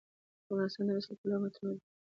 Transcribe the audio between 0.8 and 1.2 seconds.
د مس له